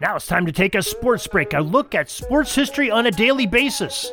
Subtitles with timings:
[0.00, 3.12] Now it's time to take a sports break, a look at sports history on a
[3.12, 4.10] daily basis.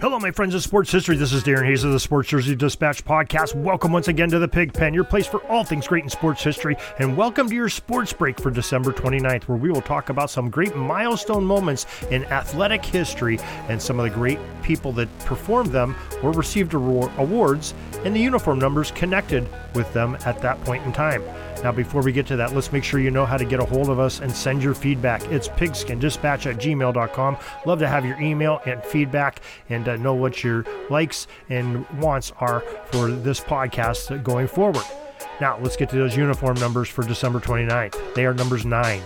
[0.00, 1.14] Hello, my friends of sports history.
[1.14, 3.54] This is Darren Hayes of the Sports Jersey Dispatch podcast.
[3.54, 6.42] Welcome once again to the Pig Pen, your place for all things great in sports
[6.42, 6.74] history.
[6.98, 10.48] And welcome to your sports break for December 29th, where we will talk about some
[10.48, 15.94] great milestone moments in athletic history and some of the great people that performed them
[16.22, 17.74] or received awards
[18.06, 21.22] and the uniform numbers connected with them at that point in time.
[21.62, 23.64] Now, before we get to that, let's make sure you know how to get a
[23.64, 25.22] hold of us and send your feedback.
[25.24, 27.36] It's pigskindispatch at gmail.com.
[27.66, 32.32] Love to have your email and feedback and uh, know what your likes and wants
[32.40, 34.84] are for this podcast going forward.
[35.40, 38.14] Now, let's get to those uniform numbers for December 29th.
[38.14, 39.02] They are numbers 9,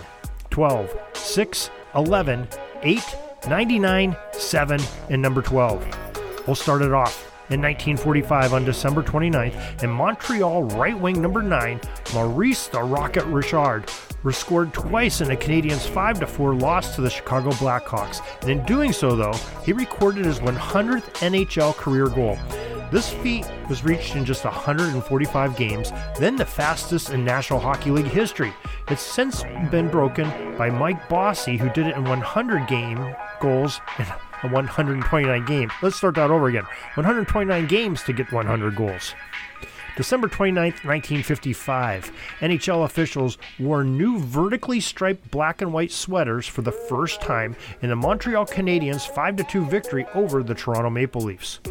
[0.49, 2.47] 12, 6, 11,
[2.83, 3.03] 8,
[3.49, 6.47] 99, 7, and number 12.
[6.47, 11.79] We'll start it off in 1945 on December 29th, and Montreal right wing number 9,
[12.13, 13.89] Maurice the Rocket Richard,
[14.31, 18.21] scored twice in the Canadiens' 5 4 loss to the Chicago Blackhawks.
[18.41, 22.37] And in doing so, though, he recorded his 100th NHL career goal.
[22.91, 28.05] This feat was reached in just 145 games, then the fastest in National Hockey League
[28.05, 28.53] history.
[28.89, 34.05] It's since been broken by Mike Bossy, who did it in 100 game goals in
[34.43, 35.71] a 129 game.
[35.81, 36.65] Let's start that over again.
[36.95, 39.13] 129 games to get 100 goals.
[39.95, 42.11] December 29, 1955,
[42.41, 47.89] NHL officials wore new vertically striped black and white sweaters for the first time in
[47.89, 51.61] the Montreal Canadiens' 5 2 victory over the Toronto Maple Leafs.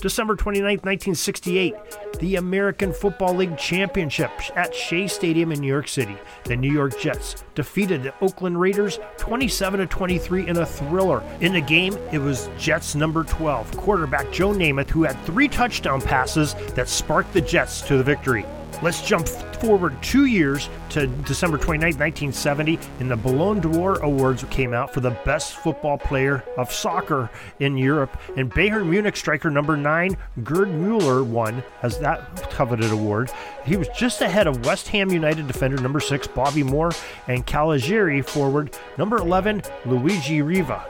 [0.00, 1.74] December 29, 1968,
[2.20, 6.16] the American Football League Championship at Shea Stadium in New York City.
[6.44, 11.22] The New York Jets defeated the Oakland Raiders 27 23 in a thriller.
[11.40, 16.00] In the game, it was Jets number 12, quarterback Joe Namath, who had three touchdown
[16.00, 18.44] passes that sparked the Jets to the victory.
[18.80, 24.72] Let's jump forward two years to December 29, 1970, and the Ballon d'Or Awards came
[24.72, 28.16] out for the best football player of soccer in Europe.
[28.36, 33.32] And Bayern Munich striker number nine, Gerd Mueller, won as that coveted award.
[33.64, 36.92] He was just ahead of West Ham United defender number six, Bobby Moore,
[37.26, 40.84] and Cagliari forward number 11, Luigi Riva.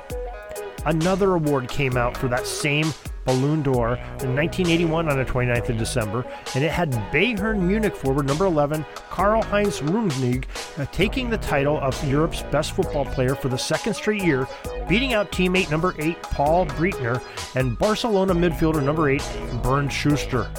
[0.85, 2.93] Another award came out for that same
[3.29, 6.25] Ballon d'Or in 1981 on the 29th of December,
[6.55, 10.45] and it had Bayern Munich forward number 11, Karl Heinz Rummenigge,
[10.79, 14.49] uh, taking the title of Europe's best football player for the second straight year,
[14.89, 17.23] beating out teammate number 8, Paul Breitner,
[17.55, 19.23] and Barcelona midfielder number 8,
[19.63, 20.51] Bernd Schuster.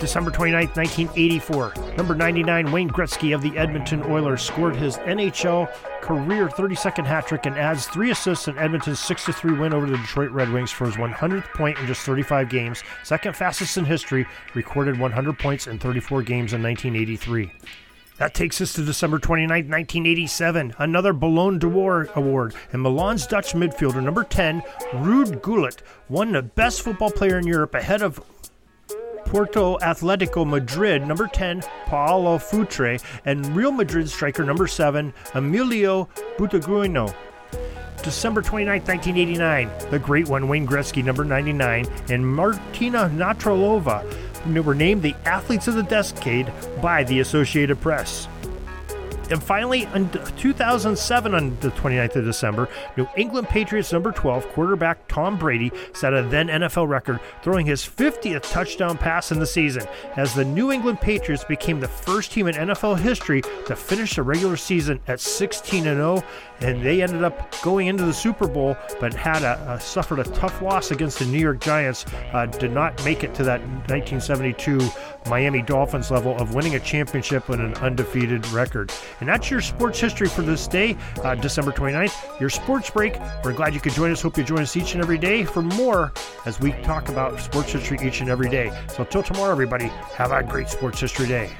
[0.00, 1.74] December 29, 1984.
[1.96, 7.44] Number 99, Wayne Gretzky of the Edmonton Oilers scored his NHL career 32nd hat trick
[7.44, 10.86] and adds three assists in Edmonton's 6 3 win over the Detroit Red Wings for
[10.86, 15.78] his 100th point in just 35 games, second fastest in history, recorded 100 points in
[15.78, 17.52] 34 games in 1983.
[18.16, 24.02] That takes us to December 29, 1987, another Ballon d'Or award, and Milan's Dutch midfielder
[24.02, 24.60] number 10,
[24.92, 28.20] Ruud Gullit, won the best football player in Europe ahead of
[29.30, 37.14] Porto Atletico Madrid, number 10, Paulo Futre, and Real Madrid striker number 7, Emilio Butragueño.
[38.02, 45.02] December 29, 1989, the great one, Wayne Gretzky, number 99, and Martina Navratilova were named
[45.02, 46.52] the Athletes of the Decade
[46.82, 48.26] by the Associated Press.
[49.30, 55.06] And finally, in 2007, on the 29th of December, New England Patriots number 12 quarterback
[55.08, 59.86] Tom Brady set a then NFL record, throwing his 50th touchdown pass in the season,
[60.16, 64.22] as the New England Patriots became the first team in NFL history to finish the
[64.22, 66.24] regular season at 16 0
[66.60, 70.24] and they ended up going into the Super Bowl, but had a, a suffered a
[70.24, 72.04] tough loss against the New York Giants.
[72.32, 74.78] Uh, did not make it to that 1972
[75.28, 78.92] Miami Dolphins level of winning a championship with an undefeated record.
[79.20, 82.40] And that's your sports history for this day, uh, December 29th.
[82.40, 83.16] Your sports break.
[83.44, 84.22] We're glad you could join us.
[84.22, 86.12] Hope you join us each and every day for more
[86.46, 88.70] as we talk about sports history each and every day.
[88.88, 91.50] So until tomorrow, everybody, have a great sports history day.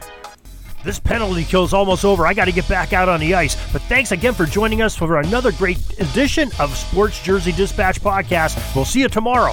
[0.83, 2.27] This penalty kill is almost over.
[2.27, 3.55] I got to get back out on the ice.
[3.73, 8.75] But thanks again for joining us for another great edition of Sports Jersey Dispatch Podcast.
[8.75, 9.53] We'll see you tomorrow.